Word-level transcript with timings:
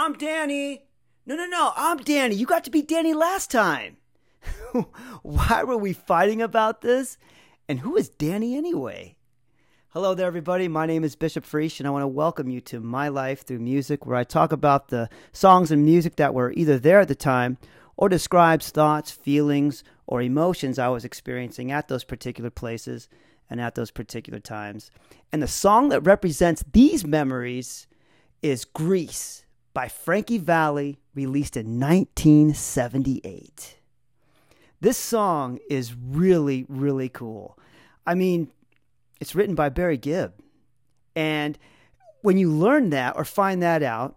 I'm 0.00 0.12
Danny. 0.12 0.84
No, 1.26 1.34
no, 1.34 1.46
no, 1.46 1.72
I'm 1.74 1.96
Danny. 1.96 2.36
You 2.36 2.46
got 2.46 2.62
to 2.62 2.70
be 2.70 2.82
Danny 2.82 3.14
last 3.14 3.50
time. 3.50 3.96
Why 5.22 5.64
were 5.64 5.76
we 5.76 5.92
fighting 5.92 6.40
about 6.40 6.82
this? 6.82 7.18
And 7.68 7.80
who 7.80 7.96
is 7.96 8.08
Danny 8.08 8.56
anyway? 8.56 9.16
Hello 9.88 10.14
there, 10.14 10.28
everybody. 10.28 10.68
My 10.68 10.86
name 10.86 11.02
is 11.02 11.16
Bishop 11.16 11.44
Friesch, 11.44 11.80
and 11.80 11.88
I 11.88 11.90
want 11.90 12.04
to 12.04 12.06
welcome 12.06 12.48
you 12.48 12.60
to 12.60 12.78
My 12.78 13.08
Life 13.08 13.42
Through 13.42 13.58
Music, 13.58 14.06
where 14.06 14.14
I 14.14 14.22
talk 14.22 14.52
about 14.52 14.86
the 14.86 15.08
songs 15.32 15.72
and 15.72 15.84
music 15.84 16.14
that 16.14 16.32
were 16.32 16.52
either 16.52 16.78
there 16.78 17.00
at 17.00 17.08
the 17.08 17.16
time 17.16 17.58
or 17.96 18.08
describes 18.08 18.70
thoughts, 18.70 19.10
feelings, 19.10 19.82
or 20.06 20.22
emotions 20.22 20.78
I 20.78 20.90
was 20.90 21.04
experiencing 21.04 21.72
at 21.72 21.88
those 21.88 22.04
particular 22.04 22.50
places 22.50 23.08
and 23.50 23.60
at 23.60 23.74
those 23.74 23.90
particular 23.90 24.38
times. 24.38 24.92
And 25.32 25.42
the 25.42 25.48
song 25.48 25.88
that 25.88 26.02
represents 26.02 26.62
these 26.72 27.04
memories 27.04 27.88
is 28.42 28.64
Grease 28.64 29.44
by 29.78 29.86
Frankie 29.86 30.38
Valli, 30.38 30.98
released 31.14 31.56
in 31.56 31.78
1978. 31.78 33.76
This 34.80 34.98
song 34.98 35.60
is 35.70 35.94
really, 35.94 36.66
really 36.68 37.08
cool. 37.08 37.56
I 38.04 38.16
mean, 38.16 38.50
it's 39.20 39.36
written 39.36 39.54
by 39.54 39.68
Barry 39.68 39.96
Gibb. 39.96 40.32
And 41.14 41.56
when 42.22 42.38
you 42.38 42.50
learn 42.50 42.90
that 42.90 43.16
or 43.16 43.24
find 43.24 43.62
that 43.62 43.84
out, 43.84 44.16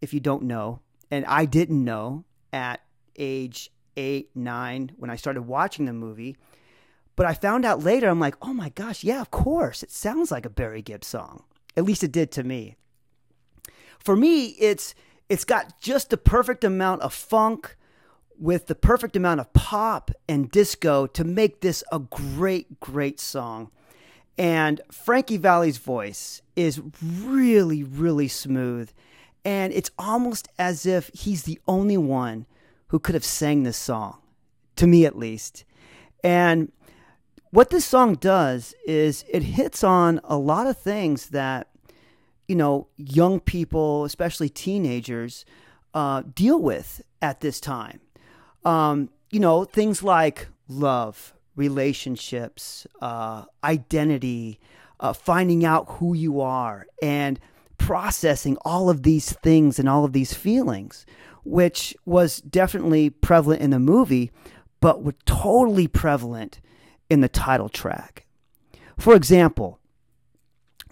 if 0.00 0.14
you 0.14 0.20
don't 0.20 0.44
know, 0.44 0.80
and 1.10 1.26
I 1.26 1.44
didn't 1.44 1.84
know 1.84 2.24
at 2.50 2.80
age 3.16 3.70
eight, 3.98 4.30
nine, 4.34 4.92
when 4.96 5.10
I 5.10 5.16
started 5.16 5.42
watching 5.42 5.84
the 5.84 5.92
movie, 5.92 6.38
but 7.14 7.26
I 7.26 7.34
found 7.34 7.66
out 7.66 7.82
later, 7.82 8.08
I'm 8.08 8.20
like, 8.20 8.36
oh 8.40 8.54
my 8.54 8.70
gosh, 8.70 9.04
yeah, 9.04 9.20
of 9.20 9.30
course. 9.30 9.82
It 9.82 9.90
sounds 9.90 10.30
like 10.30 10.46
a 10.46 10.48
Barry 10.48 10.80
Gibb 10.80 11.04
song. 11.04 11.42
At 11.76 11.84
least 11.84 12.02
it 12.02 12.10
did 12.10 12.30
to 12.32 12.42
me. 12.42 12.76
For 14.04 14.16
me, 14.16 14.46
it's 14.58 14.94
it's 15.28 15.44
got 15.44 15.80
just 15.80 16.10
the 16.10 16.16
perfect 16.16 16.64
amount 16.64 17.02
of 17.02 17.14
funk 17.14 17.76
with 18.38 18.66
the 18.66 18.74
perfect 18.74 19.16
amount 19.16 19.40
of 19.40 19.52
pop 19.52 20.10
and 20.28 20.50
disco 20.50 21.06
to 21.06 21.24
make 21.24 21.60
this 21.60 21.84
a 21.92 22.00
great, 22.00 22.80
great 22.80 23.20
song. 23.20 23.70
And 24.36 24.80
Frankie 24.90 25.36
Valli's 25.36 25.78
voice 25.78 26.42
is 26.56 26.80
really, 27.02 27.82
really 27.82 28.28
smooth. 28.28 28.90
And 29.44 29.72
it's 29.72 29.90
almost 29.98 30.48
as 30.58 30.86
if 30.86 31.10
he's 31.14 31.44
the 31.44 31.60
only 31.68 31.96
one 31.96 32.46
who 32.88 32.98
could 32.98 33.14
have 33.14 33.24
sang 33.24 33.62
this 33.62 33.76
song, 33.76 34.18
to 34.76 34.86
me 34.86 35.06
at 35.06 35.16
least. 35.16 35.64
And 36.22 36.72
what 37.50 37.70
this 37.70 37.84
song 37.84 38.14
does 38.14 38.74
is 38.86 39.24
it 39.30 39.42
hits 39.42 39.84
on 39.84 40.20
a 40.24 40.36
lot 40.36 40.66
of 40.66 40.78
things 40.78 41.28
that 41.28 41.68
you 42.52 42.56
know 42.56 42.86
young 42.98 43.40
people 43.40 44.04
especially 44.04 44.50
teenagers 44.50 45.46
uh, 45.94 46.22
deal 46.34 46.60
with 46.60 47.00
at 47.22 47.40
this 47.40 47.58
time 47.58 47.98
um, 48.66 49.08
you 49.30 49.40
know 49.40 49.64
things 49.64 50.02
like 50.02 50.48
love 50.68 51.32
relationships 51.56 52.86
uh, 53.00 53.46
identity 53.64 54.60
uh, 55.00 55.14
finding 55.14 55.64
out 55.64 55.86
who 55.92 56.12
you 56.12 56.42
are 56.42 56.84
and 57.00 57.40
processing 57.78 58.58
all 58.66 58.90
of 58.90 59.02
these 59.02 59.32
things 59.32 59.78
and 59.78 59.88
all 59.88 60.04
of 60.04 60.12
these 60.12 60.34
feelings 60.34 61.06
which 61.44 61.96
was 62.04 62.42
definitely 62.42 63.08
prevalent 63.08 63.62
in 63.62 63.70
the 63.70 63.78
movie 63.78 64.30
but 64.82 65.02
were 65.02 65.14
totally 65.24 65.88
prevalent 65.88 66.60
in 67.08 67.22
the 67.22 67.30
title 67.30 67.70
track. 67.70 68.26
For 68.98 69.14
example, 69.14 69.80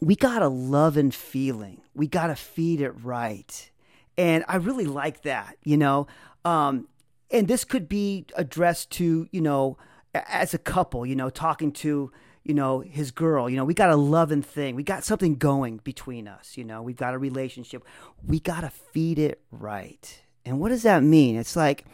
we 0.01 0.17
got 0.17 0.43
a 0.43 0.49
love 0.49 0.97
and 0.97 1.15
feeling. 1.15 1.83
We 1.95 2.07
got 2.07 2.29
to 2.29 2.35
feed 2.35 2.81
it 2.81 2.93
right. 3.03 3.71
And 4.17 4.45
I 4.49 4.57
really 4.57 4.87
like 4.87 5.23
that, 5.23 5.57
you 5.63 5.77
know. 5.77 6.07
Um, 6.45 6.89
and 7.31 7.47
this 7.47 7.65
could 7.65 7.89
be 7.89 8.27
addressed 8.35 8.91
to, 8.93 9.29
you 9.31 9.41
know, 9.41 9.77
as 10.15 10.55
a 10.55 10.59
couple, 10.59 11.07
you 11.07 11.15
know, 11.15 11.31
talking 11.31 11.71
to, 11.73 12.11
you 12.43 12.55
know, 12.55 12.81
his 12.81 13.11
girl. 13.11 13.49
You 13.49 13.57
know, 13.57 13.65
we 13.65 13.75
got 13.75 13.91
a 13.91 13.97
loving 13.97 14.43
thing. 14.43 14.75
We 14.75 14.83
got 14.83 15.05
something 15.05 15.37
going 15.37 15.79
between 15.79 16.27
us, 16.27 16.57
you 16.57 16.65
know, 16.65 16.83
we've 16.83 16.97
got 16.97 17.15
a 17.15 17.19
relationship. 17.19 17.85
We 18.27 18.41
got 18.41 18.63
to 18.63 18.71
feed 18.71 19.19
it 19.19 19.41
right. 19.51 20.23
And 20.45 20.59
what 20.59 20.71
does 20.71 20.83
that 20.83 21.03
mean? 21.03 21.37
It's 21.37 21.55
like, 21.55 21.85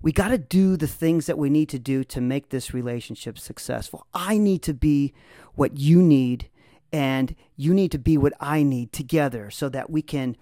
we 0.00 0.12
got 0.12 0.28
to 0.28 0.38
do 0.38 0.76
the 0.76 0.86
things 0.86 1.26
that 1.26 1.38
we 1.38 1.50
need 1.50 1.68
to 1.70 1.78
do 1.78 2.04
to 2.04 2.20
make 2.20 2.50
this 2.50 2.72
relationship 2.72 3.38
successful. 3.38 4.06
I 4.14 4.38
need 4.38 4.62
to 4.62 4.74
be 4.74 5.12
what 5.54 5.78
you 5.78 6.00
need 6.00 6.48
and 6.96 7.36
you 7.56 7.74
need 7.74 7.92
to 7.92 7.98
be 7.98 8.16
what 8.16 8.32
I 8.40 8.62
need 8.62 8.90
together 8.90 9.50
so 9.50 9.68
that 9.68 9.90
we 9.90 10.00
can 10.00 10.34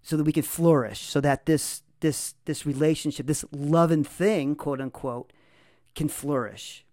so 0.00 0.16
that 0.16 0.22
we 0.22 0.32
can 0.32 0.44
flourish 0.44 1.00
so 1.00 1.20
that 1.20 1.46
this 1.46 1.82
this 1.98 2.36
this 2.44 2.64
relationship 2.64 3.26
this 3.26 3.44
loving 3.50 4.04
thing 4.04 4.54
quote 4.54 4.80
unquote 4.80 5.32
can 5.96 6.08
flourish. 6.08 6.84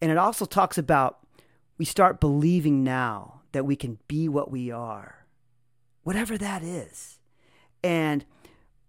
And 0.00 0.12
it 0.12 0.18
also 0.18 0.44
talks 0.44 0.78
about 0.78 1.18
we 1.78 1.84
start 1.84 2.20
believing 2.20 2.84
now 2.84 3.40
that 3.50 3.66
we 3.66 3.74
can 3.74 3.98
be 4.06 4.28
what 4.28 4.52
we 4.52 4.70
are. 4.70 5.26
Whatever 6.04 6.38
that 6.38 6.62
is. 6.62 7.18
And 7.82 8.24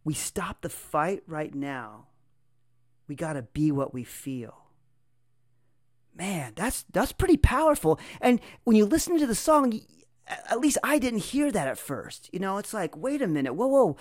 we 0.03 0.13
stop 0.13 0.61
the 0.61 0.69
fight 0.69 1.23
right 1.25 1.55
now 1.55 2.05
we 3.07 3.15
got 3.15 3.33
to 3.33 3.41
be 3.41 3.71
what 3.71 3.91
we 3.91 4.03
feel. 4.03 4.68
Man, 6.15 6.53
that's 6.55 6.83
that's 6.91 7.11
pretty 7.11 7.37
powerful. 7.37 7.99
And 8.19 8.41
when 8.63 8.75
you 8.75 8.85
listen 8.85 9.17
to 9.19 9.27
the 9.27 9.35
song, 9.35 9.79
at 10.27 10.59
least 10.59 10.77
I 10.83 10.99
didn't 10.99 11.19
hear 11.19 11.51
that 11.51 11.67
at 11.67 11.77
first. 11.77 12.29
You 12.33 12.39
know, 12.39 12.57
it's 12.57 12.73
like, 12.73 12.97
wait 12.97 13.21
a 13.21 13.27
minute, 13.27 13.53
whoa, 13.53 13.67
whoa. 13.67 13.97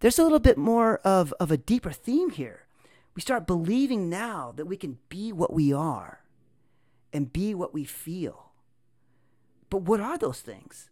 There's 0.00 0.18
a 0.18 0.22
little 0.22 0.40
bit 0.40 0.58
more 0.58 0.98
of, 0.98 1.32
of 1.40 1.50
a 1.50 1.56
deeper 1.56 1.90
theme 1.90 2.30
here. 2.30 2.66
We 3.14 3.22
start 3.22 3.46
believing 3.46 4.10
now 4.10 4.52
that 4.56 4.66
we 4.66 4.76
can 4.76 4.98
be 5.08 5.32
what 5.32 5.52
we 5.52 5.72
are 5.72 6.20
and 7.12 7.32
be 7.32 7.54
what 7.54 7.72
we 7.72 7.84
feel. 7.84 8.52
But 9.70 9.82
what 9.82 10.00
are 10.00 10.18
those 10.18 10.40
things? 10.40 10.90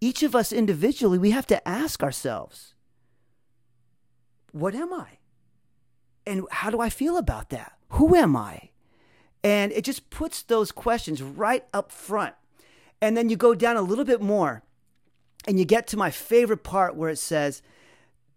Each 0.00 0.22
of 0.22 0.34
us 0.34 0.52
individually, 0.52 1.18
we 1.18 1.30
have 1.30 1.46
to 1.46 1.66
ask 1.66 2.02
ourselves, 2.02 2.74
what 4.52 4.74
am 4.74 4.92
I? 4.92 5.20
and 6.26 6.46
how 6.50 6.70
do 6.70 6.80
I 6.80 6.90
feel 6.90 7.16
about 7.16 7.50
that? 7.50 7.72
Who 7.90 8.14
am 8.14 8.36
I? 8.36 8.70
And 9.42 9.72
it 9.72 9.84
just 9.84 10.10
puts 10.10 10.42
those 10.42 10.72
questions 10.72 11.22
right 11.22 11.64
up 11.72 11.90
front. 11.90 12.34
And 13.00 13.16
then 13.16 13.28
you 13.28 13.36
go 13.36 13.54
down 13.54 13.76
a 13.76 13.82
little 13.82 14.04
bit 14.04 14.20
more 14.20 14.62
and 15.46 15.58
you 15.58 15.64
get 15.64 15.86
to 15.88 15.96
my 15.96 16.10
favorite 16.10 16.62
part 16.62 16.94
where 16.94 17.10
it 17.10 17.18
says, 17.18 17.62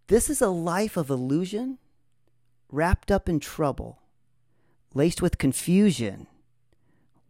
This 0.07 0.29
is 0.29 0.41
a 0.41 0.47
life 0.47 0.95
of 0.95 1.09
illusion, 1.09 1.77
wrapped 2.71 3.11
up 3.11 3.27
in 3.27 3.39
trouble, 3.39 3.99
laced 4.93 5.21
with 5.21 5.37
confusion. 5.37 6.27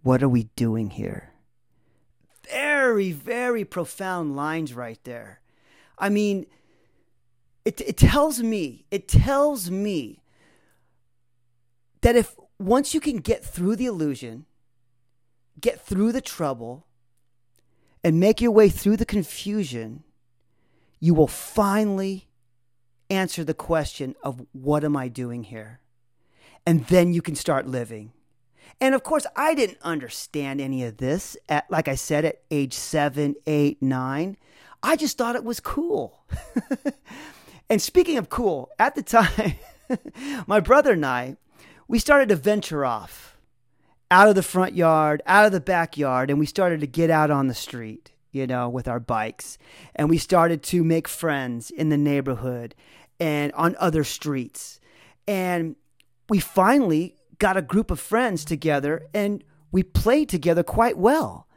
What 0.04 0.22
are 0.22 0.30
we 0.30 0.50
doing 0.56 0.92
here? 0.92 1.32
Very, 2.52 3.12
very 3.12 3.64
profound 3.64 4.36
lines 4.36 4.74
right 4.74 5.00
there. 5.06 5.40
I 5.98 6.10
mean, 6.10 6.46
it, 7.66 7.80
it 7.82 7.98
tells 7.98 8.42
me, 8.44 8.86
it 8.92 9.08
tells 9.08 9.72
me 9.72 10.22
that 12.02 12.16
if 12.16 12.36
once 12.66 12.94
you 12.94 13.00
can 13.00 13.18
get 13.18 13.44
through 13.44 13.76
the 13.76 13.86
illusion, 13.86 14.46
get 15.60 15.80
through 15.80 16.12
the 16.12 16.22
trouble, 16.22 16.86
and 18.04 18.20
make 18.20 18.42
your 18.42 18.52
way 18.52 18.70
through 18.70 18.98
the 18.98 19.06
confusion, 19.06 20.04
you 21.00 21.14
will 21.14 21.28
finally 21.28 22.28
answer 23.10 23.44
the 23.44 23.54
question 23.54 24.16
of 24.24 24.46
what 24.52 24.84
am 24.84 24.98
I 24.98 25.08
doing 25.08 25.44
here? 25.44 25.80
And 26.66 26.86
then 26.88 27.14
you 27.14 27.22
can 27.22 27.36
start 27.36 27.68
living. 27.68 28.12
And 28.80 28.96
of 28.96 29.04
course, 29.04 29.26
I 29.36 29.54
didn't 29.54 29.80
understand 29.82 30.60
any 30.60 30.84
of 30.84 30.98
this 30.98 31.38
at, 31.48 31.70
like 31.70 31.88
I 31.88 31.96
said, 31.96 32.26
at 32.26 32.42
age 32.50 32.74
seven, 32.74 33.36
eight, 33.46 33.82
nine. 33.82 34.38
I 34.82 34.96
just 34.96 35.18
thought 35.18 35.36
it 35.36 35.44
was 35.44 35.60
cool. 35.60 36.26
and 37.70 37.82
speaking 37.82 38.18
of 38.18 38.30
cool, 38.30 38.70
at 38.80 38.96
the 38.96 39.04
time, 39.04 39.56
my 40.48 40.60
brother 40.60 40.94
and 40.94 41.06
I, 41.06 41.38
we 41.88 42.00
started 42.00 42.30
to 42.30 42.36
venture 42.36 42.86
off 42.86 43.38
out 44.12 44.30
of 44.30 44.36
the 44.36 44.44
front 44.44 44.76
yard, 44.76 45.22
out 45.26 45.46
of 45.46 45.52
the 45.52 45.60
backyard, 45.60 46.30
and 46.30 46.40
we 46.40 46.46
started 46.46 46.80
to 46.82 46.88
get 46.88 47.10
out 47.10 47.32
on 47.32 47.48
the 47.48 47.54
street, 47.54 48.12
you 48.32 48.46
know, 48.46 48.70
with 48.70 48.88
our 48.88 49.00
bikes. 49.00 49.58
And 49.96 50.10
we 50.10 50.18
started 50.18 50.62
to 50.64 50.84
make 50.84 51.08
friends 51.08 51.72
in 51.72 51.90
the 51.90 51.98
neighborhood 51.98 52.76
and 53.20 53.52
on 53.54 53.76
other 53.80 54.04
streets. 54.04 54.80
And 55.28 55.76
we 56.30 56.40
finally 56.40 57.16
got 57.40 57.58
a 57.58 57.62
group 57.62 57.92
of 57.92 58.00
friends 58.00 58.46
together 58.46 59.08
and 59.14 59.44
we 59.72 59.84
played 59.84 60.30
together 60.30 60.64
quite 60.64 60.98
well. 60.98 61.48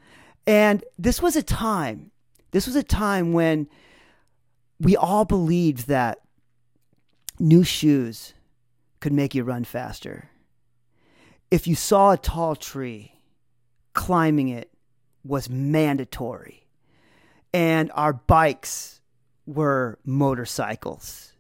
And 0.47 0.85
this 0.99 1.21
was 1.21 1.37
a 1.37 1.43
time, 1.43 2.11
this 2.53 2.67
was 2.67 2.77
a 2.77 2.83
time 2.83 3.33
when 3.33 3.69
we 4.81 4.97
all 4.97 5.25
believed 5.25 5.89
that 5.89 6.21
new 7.39 7.65
shoes 7.65 8.33
could 9.01 9.13
make 9.13 9.35
you 9.35 9.45
run 9.45 9.65
faster. 9.65 10.31
If 11.51 11.67
you 11.67 11.75
saw 11.75 12.13
a 12.13 12.19
tall 12.19 12.57
tree, 12.57 13.13
climbing 13.93 14.49
it 14.49 14.71
was 15.25 15.49
mandatory. 15.49 16.67
And 17.53 17.91
our 17.95 18.13
bikes 18.13 19.01
were 19.47 19.99
motorcycles. 20.05 21.33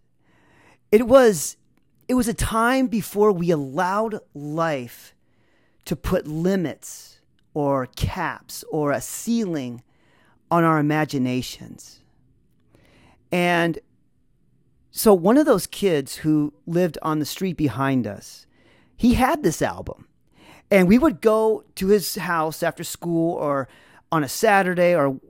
It 0.90 1.06
was 1.06 1.56
it 2.08 2.14
was 2.14 2.28
a 2.28 2.34
time 2.34 2.86
before 2.86 3.32
we 3.32 3.50
allowed 3.50 4.20
life 4.32 5.14
to 5.86 5.96
put 5.96 6.26
limits 6.26 7.20
or 7.52 7.86
caps 7.96 8.64
or 8.70 8.92
a 8.92 9.00
ceiling 9.00 9.82
on 10.50 10.62
our 10.62 10.78
imaginations. 10.78 12.00
And 13.32 13.80
so 14.96 15.12
one 15.12 15.36
of 15.36 15.44
those 15.44 15.66
kids 15.66 16.16
who 16.16 16.54
lived 16.66 16.96
on 17.02 17.18
the 17.18 17.26
street 17.26 17.58
behind 17.58 18.06
us, 18.06 18.46
he 18.96 19.12
had 19.12 19.42
this 19.42 19.60
album. 19.60 20.08
And 20.70 20.88
we 20.88 20.98
would 20.98 21.20
go 21.20 21.64
to 21.74 21.88
his 21.88 22.14
house 22.14 22.62
after 22.62 22.82
school 22.82 23.34
or 23.34 23.68
on 24.10 24.24
a 24.24 24.28
Saturday 24.28 24.96
or 24.96 25.20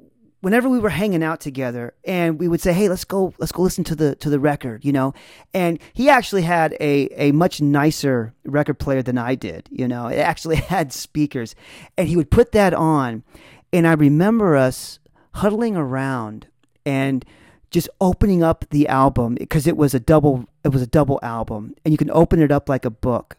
whenever 0.41 0.69
we 0.69 0.79
were 0.79 0.91
hanging 0.91 1.25
out 1.25 1.41
together 1.41 1.95
and 2.05 2.39
we 2.39 2.47
would 2.47 2.61
say 2.61 2.73
hey 2.73 2.89
let's 2.89 3.05
go 3.05 3.35
let's 3.39 3.51
go 3.51 3.63
listen 3.63 3.83
to 3.83 3.97
the 3.97 4.15
to 4.17 4.31
the 4.31 4.39
record 4.39 4.85
you 4.85 4.93
know? 4.93 5.13
And 5.53 5.81
he 5.93 6.09
actually 6.09 6.43
had 6.43 6.77
a 6.79 7.09
a 7.17 7.33
much 7.33 7.61
nicer 7.61 8.35
record 8.45 8.79
player 8.79 9.03
than 9.03 9.19
I 9.19 9.35
did 9.35 9.69
you 9.73 9.89
know? 9.89 10.07
It 10.07 10.19
actually 10.19 10.57
had 10.77 10.93
speakers. 10.93 11.57
And 11.99 12.07
he 12.07 12.15
would 12.15 12.31
put 12.31 12.53
that 12.53 12.73
on. 12.73 13.25
And 13.73 13.89
I 13.89 13.95
remember 13.95 14.55
us 14.55 15.01
huddling 15.33 15.77
around 15.77 16.47
and 16.85 17.25
just 17.71 17.89
opening 18.01 18.43
up 18.43 18.65
the 18.71 18.89
album 18.89 19.35
because 19.35 19.67
it 19.67 19.77
was 19.77 19.95
a 19.95 20.01
double 20.01 20.49
it 20.65 20.69
was 20.69 20.83
a 20.83 20.87
double 20.87 21.19
album 21.23 21.75
and 21.85 21.93
you 21.93 21.99
can 21.99 22.11
open 22.11 22.41
it 22.41 22.51
up 22.51 22.69
like 22.69 22.85
a 22.85 22.91
book 22.91 23.37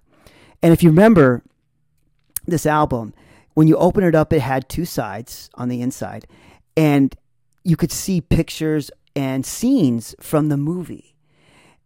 and 0.62 0.74
if 0.74 0.84
you 0.84 0.90
remember 0.90 1.44
this 2.46 2.66
album 2.66 3.14
when 3.54 3.68
you 3.68 3.76
open 3.78 4.04
it 4.04 4.16
up 4.16 4.32
it 4.34 4.42
had 4.42 4.68
two 4.70 4.86
sides 4.86 5.50
on 5.56 5.70
the 5.70 5.82
inside 5.82 6.28
and 6.76 7.16
you 7.64 7.76
could 7.76 7.92
see 7.92 8.22
pictures 8.22 8.90
and 9.14 9.46
scenes 9.46 10.16
from 10.22 10.48
the 10.48 10.56
movie. 10.56 11.16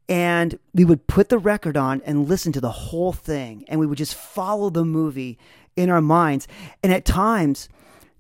And 0.08 0.60
we 0.74 0.84
would 0.84 1.08
put 1.08 1.30
the 1.30 1.40
record 1.40 1.78
on 1.78 2.02
and 2.06 2.28
listen 2.28 2.52
to 2.52 2.62
the 2.62 2.70
whole 2.70 3.14
thing, 3.14 3.64
and 3.70 3.80
we 3.80 3.88
would 3.88 3.98
just 3.98 4.14
follow 4.14 4.70
the 4.70 4.84
movie 4.84 5.40
in 5.78 5.90
our 5.90 6.02
minds. 6.02 6.48
And 6.84 6.92
at 6.94 7.06
times, 7.06 7.70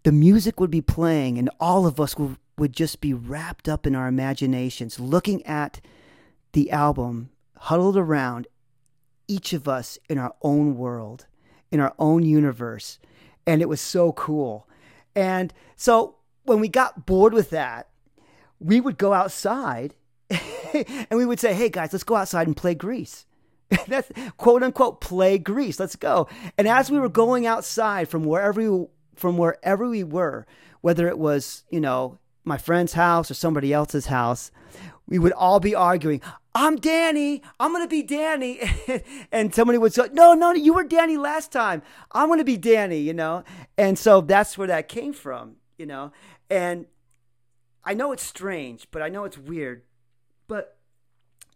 the 0.03 0.13
music 0.13 0.59
would 0.61 0.71
be 0.71 0.81
playing, 0.81 1.37
and 1.37 1.49
all 1.59 1.85
of 1.85 1.99
us 1.99 2.17
would, 2.17 2.37
would 2.61 2.73
just 2.73 3.01
be 3.01 3.11
wrapped 3.11 3.67
up 3.67 3.87
in 3.87 3.95
our 3.95 4.07
imaginations, 4.07 4.99
looking 4.99 5.43
at 5.47 5.81
the 6.53 6.69
album, 6.69 7.31
huddled 7.57 7.97
around, 7.97 8.47
each 9.27 9.51
of 9.51 9.67
us 9.67 9.97
in 10.07 10.19
our 10.19 10.35
own 10.43 10.77
world, 10.77 11.25
in 11.71 11.79
our 11.79 11.95
own 11.97 12.23
universe. 12.23 12.99
And 13.47 13.63
it 13.63 13.67
was 13.67 13.81
so 13.81 14.11
cool. 14.11 14.69
And 15.15 15.51
so 15.75 16.17
when 16.43 16.59
we 16.59 16.67
got 16.67 17.07
bored 17.07 17.33
with 17.33 17.49
that, 17.49 17.89
we 18.59 18.79
would 18.79 18.99
go 18.99 19.11
outside 19.11 19.95
and 20.29 21.07
we 21.17 21.25
would 21.25 21.39
say, 21.39 21.55
hey 21.55 21.69
guys, 21.69 21.91
let's 21.91 22.03
go 22.03 22.15
outside 22.15 22.45
and 22.45 22.55
play 22.55 22.75
Grease. 22.75 23.25
That's 23.87 24.11
quote 24.37 24.61
unquote 24.61 25.01
play 25.01 25.39
Grease. 25.39 25.79
Let's 25.79 25.95
go. 25.95 26.27
And 26.59 26.67
as 26.67 26.91
we 26.91 26.99
were 26.99 27.09
going 27.09 27.47
outside 27.47 28.07
from 28.07 28.23
wherever 28.23 28.61
we, 28.61 28.85
from 29.15 29.39
wherever 29.39 29.89
we 29.89 30.03
were, 30.03 30.45
whether 30.81 31.07
it 31.07 31.17
was, 31.17 31.63
you 31.71 31.81
know, 31.81 32.19
my 32.43 32.57
friend's 32.57 32.93
house 32.93 33.29
or 33.29 33.33
somebody 33.33 33.73
else's 33.73 34.07
house, 34.07 34.51
we 35.07 35.19
would 35.19 35.33
all 35.33 35.59
be 35.59 35.75
arguing, 35.75 36.21
I'm 36.53 36.75
Danny. 36.75 37.41
I'm 37.59 37.73
to 37.73 37.87
be 37.87 38.03
Danny. 38.03 38.59
and 39.31 39.53
somebody 39.53 39.77
would 39.77 39.93
say, 39.93 40.09
No, 40.11 40.33
no, 40.33 40.51
you 40.51 40.73
were 40.73 40.83
Danny 40.83 41.17
last 41.17 41.51
time. 41.51 41.81
I'm 42.11 42.35
to 42.37 42.43
be 42.43 42.57
Danny, 42.57 42.99
you 42.99 43.13
know? 43.13 43.43
And 43.77 43.97
so 43.97 44.21
that's 44.21 44.57
where 44.57 44.67
that 44.67 44.89
came 44.89 45.13
from 45.13 45.55
you 45.81 45.87
know? 45.87 46.11
And 46.49 46.85
I 47.83 47.95
know 47.95 48.11
it's 48.11 48.23
strange, 48.23 48.87
but 48.91 49.01
I 49.01 49.09
know 49.09 49.23
it's 49.23 49.37
weird. 49.37 49.81
But 50.47 50.77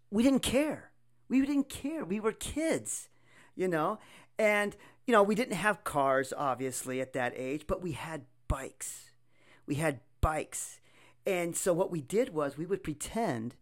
we 0.09 0.23
didn't 0.23 0.41
care. 0.41 0.89
We 1.29 1.39
didn't 1.41 1.69
care. 1.69 2.03
We 2.03 2.19
were 2.19 2.31
kids, 2.31 3.09
you 3.55 3.67
know? 3.67 3.99
And, 4.39 4.75
you 5.05 5.11
know, 5.11 5.21
we 5.21 5.35
didn't 5.35 5.57
have 5.57 5.83
cars, 5.83 6.33
obviously, 6.35 6.99
at 6.99 7.13
that 7.13 7.33
age, 7.35 7.65
but 7.67 7.83
we 7.83 7.91
had 7.91 8.25
bikes. 8.47 9.11
We 9.67 9.75
had 9.75 9.99
bikes. 10.25 10.79
And 11.27 11.55
so 11.55 11.71
what 11.71 11.91
we 11.91 12.01
did 12.01 12.33
was 12.33 12.57
we 12.57 12.65
would 12.65 12.83
pretend 12.83 13.53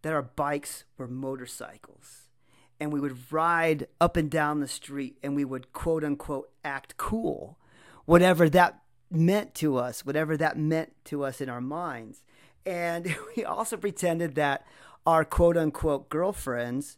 that 0.00 0.14
our 0.14 0.22
bikes 0.22 0.84
were 0.96 1.06
motorcycles. 1.06 2.28
And 2.80 2.90
we 2.90 3.00
would 3.00 3.30
ride 3.30 3.86
up 4.00 4.16
and 4.16 4.30
down 4.30 4.60
the 4.60 4.66
street 4.66 5.18
and 5.22 5.36
we 5.36 5.44
would 5.44 5.74
quote 5.74 6.02
unquote 6.02 6.48
act 6.64 6.96
cool, 6.96 7.58
whatever 8.06 8.48
that 8.48 8.80
meant 9.10 9.54
to 9.56 9.76
us, 9.76 10.06
whatever 10.06 10.38
that 10.38 10.56
meant 10.56 10.94
to 11.04 11.22
us 11.22 11.42
in 11.42 11.50
our 11.50 11.60
minds. 11.60 12.22
And 12.64 13.14
we 13.36 13.44
also 13.44 13.76
pretended 13.76 14.36
that 14.36 14.66
our 15.04 15.22
quote 15.22 15.58
unquote 15.58 16.08
girlfriends 16.08 16.96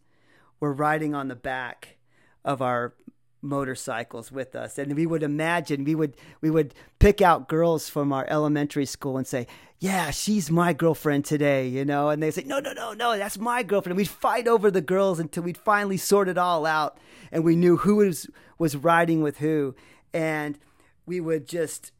were 0.60 0.72
riding 0.72 1.16
on 1.16 1.26
the 1.26 1.34
back 1.34 1.96
of 2.44 2.62
our 2.62 2.94
motorcycles 3.40 4.32
with 4.32 4.56
us. 4.56 4.78
And 4.78 4.94
we 4.96 5.06
would 5.06 5.22
imagine 5.22 5.84
we 5.84 5.94
would 5.94 6.16
we 6.40 6.50
would 6.50 6.74
pick 6.98 7.20
out 7.22 7.48
girls 7.48 7.88
from 7.88 8.12
our 8.12 8.26
elementary 8.28 8.86
school 8.86 9.16
and 9.16 9.26
say 9.26 9.46
yeah 9.78 10.10
she's 10.10 10.50
my 10.50 10.72
girlfriend 10.72 11.24
today 11.24 11.68
you 11.68 11.84
know? 11.84 12.08
And 12.08 12.22
they 12.22 12.30
say 12.30 12.42
no 12.44 12.58
no 12.60 12.72
no 12.72 12.92
no 12.92 13.16
that's 13.16 13.38
my 13.38 13.62
girlfriend. 13.62 13.92
And 13.92 13.98
we'd 13.98 14.08
fight 14.08 14.48
over 14.48 14.70
the 14.70 14.80
girls 14.80 15.20
until 15.20 15.44
we'd 15.44 15.58
finally 15.58 15.96
sort 15.96 16.28
it 16.28 16.38
all 16.38 16.66
out 16.66 16.98
and 17.30 17.44
we 17.44 17.56
knew 17.56 17.76
who 17.76 17.96
was 17.96 18.28
was 18.58 18.76
riding 18.76 19.22
with 19.22 19.38
who. 19.38 19.74
And 20.12 20.58
we 21.06 21.20
would 21.20 21.46
just 21.46 21.92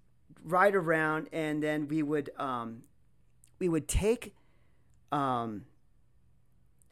ride 0.45 0.75
around, 0.75 1.29
and 1.33 1.63
then 1.63 1.89
we 1.89 2.03
would 2.03 2.31
um, 2.39 2.83
we 3.59 3.69
would 3.69 3.89
take 3.89 4.35
um, 5.13 5.65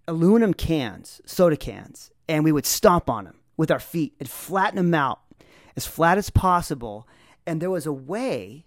aluminum 0.07 0.55
cans, 0.55 1.21
soda 1.27 1.57
cans, 1.57 2.11
and 2.29 2.45
we 2.45 2.53
would 2.53 2.67
stomp 2.67 3.11
on 3.11 3.25
them 3.25 3.41
with 3.57 3.71
our 3.71 3.81
feet 3.81 4.15
and 4.21 4.29
flatten 4.29 4.77
them 4.77 4.95
out 4.95 5.21
as 5.77 5.87
flat 5.87 6.19
as 6.19 6.31
possible. 6.31 7.07
And 7.47 7.61
there 7.61 7.71
was 7.71 7.87
a 7.87 7.93
way 7.93 8.67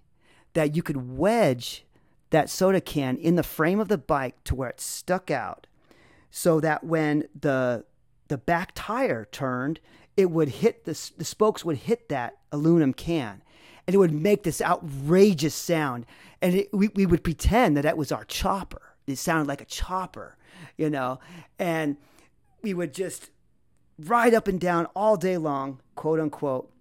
that 0.54 0.76
you 0.76 0.82
could 0.82 1.18
wedge 1.18 1.86
that 2.32 2.50
soda 2.50 2.82
can 2.82 3.18
in 3.18 3.36
the 3.36 3.44
frame 3.44 3.80
of 3.80 3.88
the 3.88 3.98
bike 3.98 4.44
to 4.44 4.56
where 4.56 4.70
it 4.70 4.80
stuck 4.80 5.32
out, 5.32 5.68
so 6.30 6.60
that 6.60 6.84
when 6.84 7.28
the 7.40 7.86
the 8.28 8.38
back 8.38 8.72
tire 8.76 9.28
turned, 9.32 9.80
it 10.16 10.30
would 10.30 10.50
hit 10.50 10.86
the 10.86 11.12
the 11.18 11.26
spokes 11.26 11.66
would 11.66 11.78
hit 11.78 12.10
that 12.10 12.38
aluminum 12.52 12.94
can, 12.94 13.42
and 13.88 13.96
it 13.96 13.98
would 13.98 14.14
make 14.14 14.44
this 14.44 14.62
outrageous 14.62 15.56
sound. 15.56 16.06
And 16.42 16.56
it, 16.56 16.70
we, 16.72 16.90
we 16.90 17.06
would 17.06 17.24
pretend 17.24 17.76
that 17.76 17.82
that 17.82 17.98
was 17.98 18.12
our 18.12 18.24
chopper. 18.26 18.96
It 19.08 19.18
sounded 19.18 19.48
like 19.48 19.62
a 19.62 19.66
chopper, 19.66 20.38
you 20.78 20.90
know, 20.90 21.20
and 21.58 21.98
we 22.62 22.76
would 22.76 22.94
just 22.94 23.32
ride 24.00 24.34
up 24.34 24.48
and 24.48 24.60
down 24.60 24.88
all 24.96 25.18
day 25.18 25.38
long, 25.38 25.82
quote 25.96 26.20
unquote, 26.20 26.72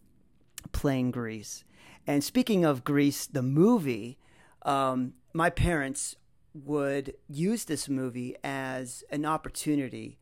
playing 0.72 1.10
Grease. 1.10 1.64
And 2.06 2.22
speaking 2.22 2.64
of 2.64 2.84
Grease, 2.84 3.26
the 3.26 3.42
movie, 3.42 4.18
um, 4.62 5.14
my 5.32 5.50
parents 5.50 6.16
would 6.54 7.14
use 7.28 7.64
this 7.64 7.88
movie 7.88 8.34
as 8.42 9.04
an 9.10 9.24
opportunity 9.24 10.18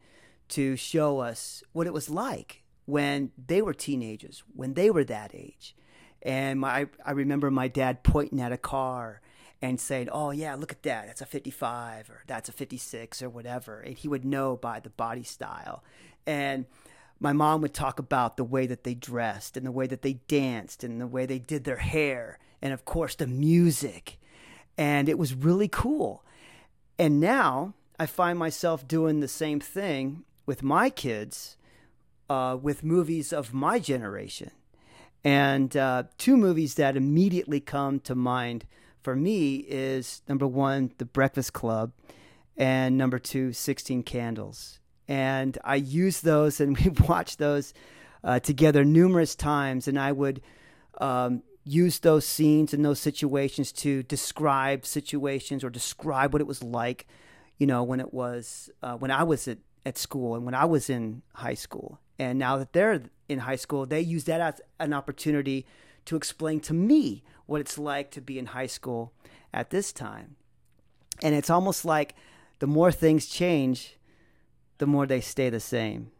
to 0.49 0.76
show 0.76 1.21
us 1.21 1.62
what 1.73 1.87
it 1.87 1.93
was 1.93 2.11
like 2.11 2.62
when 2.85 3.33
they 3.47 3.62
were 3.62 3.75
teenagers, 3.75 4.43
when 4.55 4.75
they 4.75 4.91
were 4.91 5.05
that 5.05 5.33
age. 5.35 5.76
And 6.23 6.61
my, 6.61 6.88
I 7.05 7.12
remember 7.12 7.50
my 7.50 7.69
dad 7.69 8.03
pointing 8.03 8.41
at 8.41 8.53
a 8.53 8.57
car 8.57 9.21
and 9.63 9.81
saying, 9.81 10.09
"Oh 10.11 10.31
yeah, 10.31 10.55
look 10.55 10.73
at 10.73 10.83
that. 10.83 11.07
That's 11.07 11.21
a 11.21 11.27
55 11.27 12.11
or 12.11 12.23
that's 12.27 12.49
a 12.49 12.53
56 12.53 13.23
or 13.23 13.29
whatever." 13.29 13.81
And 13.81 13.97
he 13.97 14.09
would 14.09 14.25
know 14.25 14.57
by 14.57 14.81
the 14.81 14.91
body 14.91 15.23
style. 15.23 15.83
And 16.27 16.67
my 17.19 17.33
mom 17.33 17.63
would 17.63 17.75
talk 17.75 17.99
about 17.99 18.37
the 18.37 18.45
way 18.45 18.67
that 18.67 18.85
they 18.85 18.95
dressed 18.95 19.57
and 19.57 19.65
the 19.65 19.73
way 19.73 19.87
that 19.87 20.03
they 20.03 20.15
danced 20.29 20.85
and 20.85 21.01
the 21.01 21.07
way 21.07 21.25
they 21.25 21.39
did 21.39 21.65
their 21.65 21.79
hair 21.79 22.39
and 22.61 22.73
of 22.73 22.85
course 22.85 23.15
the 23.15 23.27
music. 23.27 24.19
And 24.77 25.09
it 25.09 25.19
was 25.19 25.35
really 25.35 25.69
cool. 25.69 26.25
And 26.99 27.21
now 27.21 27.75
I 27.99 28.07
find 28.07 28.39
myself 28.39 28.87
doing 28.87 29.21
the 29.21 29.29
same 29.29 29.61
thing 29.61 30.25
with 30.45 30.63
my 30.63 30.91
kids 30.91 31.57
uh, 32.29 32.57
with 32.61 32.85
movies 32.85 33.33
of 33.33 33.55
my 33.55 33.79
generation. 33.79 34.51
And 35.25 35.77
uh, 35.77 36.05
two 36.19 36.37
movies 36.37 36.75
that 36.75 36.97
immediately 36.97 37.61
come 37.61 38.01
to 38.01 38.15
mind 38.15 38.65
for 39.07 39.15
me 39.15 39.59
is 39.69 40.21
number 40.29 40.49
one, 40.49 40.91
The 40.99 41.05
Breakfast 41.05 41.53
Club, 41.53 41.93
and 42.57 42.99
number 42.99 43.21
two, 43.21 43.53
16 43.53 44.03
Candles. 44.03 44.81
And 45.07 45.57
I 45.63 45.77
use 45.77 46.23
those 46.23 46.61
and 46.61 46.77
we 46.77 46.91
watched 47.07 47.39
those 47.39 47.73
uh, 48.25 48.41
together 48.41 48.85
numerous 48.85 49.37
times, 49.37 49.87
and 49.87 49.97
I 49.97 50.11
would 50.11 50.41
um, 51.01 51.45
use 51.63 52.01
those 52.01 52.27
scenes 52.27 52.75
and 52.75 52.85
those 52.85 52.99
situations 52.99 53.71
to 53.75 54.03
describe 54.03 54.85
situations 54.85 55.63
or 55.63 55.71
describe 55.71 56.33
what 56.33 56.43
it 56.43 56.49
was 56.49 56.65
like, 56.65 57.07
you 57.59 57.67
know, 57.69 57.85
when 57.85 58.01
it 58.01 58.13
was 58.13 58.71
uh, 58.83 58.97
when 58.97 59.13
I 59.13 59.23
was 59.23 59.47
at, 59.47 59.59
at 59.85 59.97
school 59.97 60.35
and 60.35 60.45
when 60.45 60.57
I 60.57 60.65
was 60.65 60.91
in 60.91 61.23
high 61.33 61.55
school. 61.55 62.01
And 62.19 62.41
now 62.41 62.57
that 62.57 62.73
they're 62.73 63.03
in 63.29 63.39
high 63.39 63.55
school, 63.55 63.87
they 63.87 64.01
use 64.01 64.25
that 64.25 64.41
as 64.41 64.61
an 64.81 64.93
opportunity 64.93 65.65
to 66.07 66.17
explain 66.17 66.61
to 66.61 66.75
me 66.75 67.23
what 67.47 67.61
it's 67.61 67.79
like 67.79 68.11
to 68.13 68.21
be 68.21 68.39
in 68.39 68.47
high 68.47 68.67
school 68.67 69.13
at 69.53 69.71
this 69.71 69.93
time. 69.93 70.37
And 71.23 71.35
it's 71.35 71.51
almost 71.51 71.85
like 71.85 72.15
the 72.59 72.67
more 72.67 72.93
things 72.93 73.27
change, 73.27 73.97
the 74.79 74.87
more 74.87 75.07
they 75.07 75.21
stay 75.21 75.51
the 75.51 75.61
same. 75.61 76.11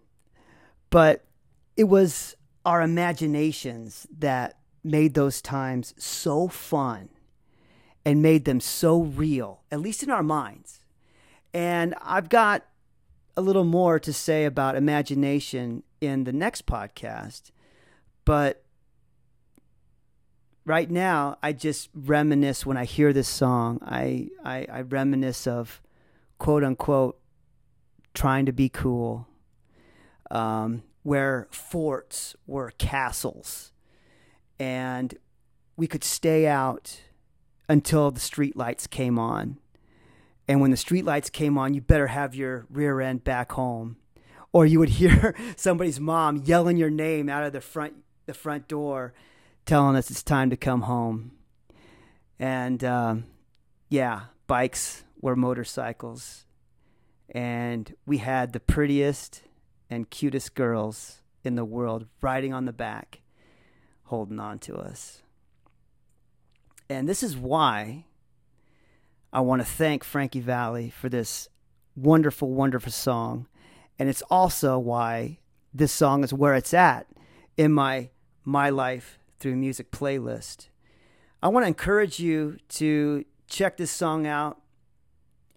But 0.91 1.25
it 1.77 1.85
was 1.85 2.37
our 2.65 2.83
imaginations 2.83 4.07
that 4.19 4.59
made 4.83 5.15
those 5.15 5.43
times 5.43 5.95
so 5.99 6.49
fun 6.49 7.09
and 8.05 8.23
made 8.23 8.45
them 8.45 8.61
so 8.61 9.03
real, 9.03 9.63
at 9.71 9.81
least 9.81 10.03
in 10.03 10.11
our 10.11 10.23
minds. 10.23 10.81
And 11.53 11.95
I've 12.03 12.29
got 12.29 12.65
a 13.37 13.43
little 13.43 13.65
more 13.65 13.99
to 13.99 14.13
say 14.13 14.45
about 14.45 14.77
imagination 14.77 15.83
in 16.01 16.25
the 16.25 16.33
next 16.33 16.67
podcast. 16.67 17.51
But 18.25 18.63
right 20.67 20.91
now, 20.91 21.39
I 21.43 21.53
just 21.53 21.89
reminisce 21.95 22.67
when 22.67 22.77
I 22.77 22.85
hear 22.85 23.15
this 23.15 23.29
song, 23.29 23.79
I, 23.83 24.29
I, 24.45 24.67
I 24.71 24.81
reminisce 24.83 25.47
of 25.47 25.81
quote 26.39 26.63
unquote 26.63 27.19
trying 28.13 28.45
to 28.47 28.53
be 28.53 28.69
cool, 28.69 29.27
um, 30.31 30.83
where 31.03 31.47
forts 31.51 32.37
were 32.47 32.73
castles 32.79 33.73
and 34.59 35.17
we 35.77 35.87
could 35.87 36.05
stay 36.05 36.47
out 36.47 37.01
until 37.69 38.11
the 38.11 38.21
street 38.21 38.57
lights 38.57 38.87
came 38.87 39.19
on. 39.19 39.59
And 40.49 40.61
when 40.61 40.71
the 40.71 40.77
street 40.77 41.05
lights 41.05 41.31
came 41.31 41.59
on, 41.59 41.75
you 41.75 41.81
better 41.81 42.07
have 42.09 42.35
your 42.35 42.67
rear 42.71 43.01
end 43.01 43.25
back 43.25 43.53
home. 43.53 43.97
Or 44.53 44.65
you 44.65 44.79
would 44.79 44.89
hear 45.01 45.35
somebody's 45.57 46.01
mom 46.01 46.43
yelling 46.45 46.77
your 46.77 46.91
name 46.91 47.29
out 47.29 47.45
of 47.45 47.53
the 47.53 47.61
front 47.61 47.95
the 48.27 48.35
front 48.35 48.67
door, 48.67 49.15
telling 49.67 49.97
us 49.97 50.11
it's 50.11 50.23
time 50.23 50.49
to 50.51 50.57
come 50.57 50.83
home. 50.83 51.33
And 52.39 52.83
um, 52.85 53.25
yeah, 53.89 54.23
bikes 54.47 55.05
were 55.21 55.37
motorcycles, 55.37 56.45
and 57.31 57.95
we 58.07 58.19
had 58.19 58.53
the 58.53 58.61
prettiest 58.61 59.43
and 59.91 60.09
cutest 60.09 60.55
girls 60.55 61.23
in 61.43 61.57
the 61.57 61.65
world 61.65 62.07
riding 62.21 62.53
on 62.53 62.65
the 62.65 62.73
back, 62.73 63.21
holding 64.05 64.39
on 64.39 64.59
to 64.61 64.77
us. 64.77 65.23
And 66.89 67.09
this 67.09 67.23
is 67.23 67.37
why 67.37 68.05
I 69.33 69.41
want 69.41 69.61
to 69.61 69.67
thank 69.67 70.05
Frankie 70.05 70.41
Valli 70.41 70.91
for 70.91 71.09
this 71.09 71.49
wonderful, 71.97 72.53
wonderful 72.53 72.93
song. 72.93 73.49
And 73.99 74.09
it's 74.09 74.23
also 74.23 74.79
why 74.79 75.39
this 75.75 75.93
song 75.93 76.23
is 76.23 76.33
where 76.33 76.55
it's 76.55 76.75
at 76.75 77.07
in 77.57 77.73
my 77.73 78.11
My 78.45 78.71
Life 78.71 79.19
Through 79.39 79.57
Music 79.57 79.91
playlist. 79.91 80.69
I 81.43 81.49
want 81.49 81.65
to 81.65 81.69
encourage 81.69 82.19
you 82.19 82.59
to 82.71 83.25
check 83.49 83.77
this 83.77 83.91
song 83.91 84.27
out 84.27 84.61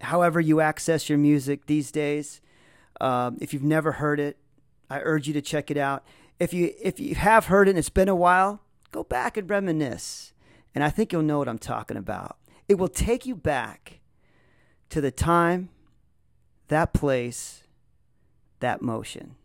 however 0.00 0.40
you 0.40 0.60
access 0.60 1.08
your 1.08 1.18
music 1.18 1.66
these 1.66 1.90
days. 1.90 2.40
Um, 3.00 3.38
if 3.40 3.52
you've 3.52 3.62
never 3.62 3.92
heard 3.92 4.20
it, 4.20 4.36
I 4.88 5.00
urge 5.00 5.26
you 5.26 5.34
to 5.34 5.42
check 5.42 5.70
it 5.70 5.76
out. 5.76 6.04
If 6.38 6.52
you 6.52 6.72
if 6.80 6.98
you 6.98 7.14
have 7.14 7.46
heard 7.46 7.68
it 7.68 7.72
and 7.72 7.78
it's 7.78 7.90
been 7.90 8.08
a 8.08 8.14
while, 8.14 8.62
go 8.92 9.04
back 9.04 9.36
and 9.36 9.48
reminisce 9.48 10.32
and 10.74 10.84
I 10.84 10.90
think 10.90 11.12
you'll 11.12 11.22
know 11.22 11.38
what 11.38 11.48
I'm 11.48 11.58
talking 11.58 11.96
about. 11.96 12.36
It 12.68 12.74
will 12.74 12.88
take 12.88 13.26
you 13.26 13.34
back 13.34 14.00
to 14.90 15.00
the 15.00 15.10
time, 15.10 15.70
that 16.68 16.92
place, 16.92 17.64
that 18.60 18.82
motion. 18.82 19.36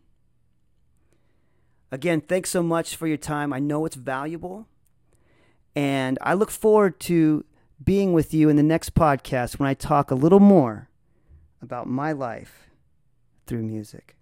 Again, 1.92 2.20
thanks 2.20 2.50
so 2.50 2.62
much 2.62 2.96
for 2.96 3.06
your 3.06 3.16
time. 3.16 3.52
I 3.52 3.58
know 3.58 3.84
it's 3.86 3.96
valuable. 3.96 4.66
And 5.74 6.18
I 6.20 6.34
look 6.34 6.50
forward 6.50 6.98
to 7.00 7.44
being 7.82 8.12
with 8.12 8.32
you 8.32 8.48
in 8.48 8.56
the 8.56 8.62
next 8.62 8.94
podcast 8.94 9.58
when 9.58 9.68
I 9.68 9.74
talk 9.74 10.10
a 10.10 10.14
little 10.14 10.40
more 10.40 10.88
about 11.60 11.86
my 11.86 12.12
life 12.12 12.70
through 13.46 13.62
music. 13.62 14.15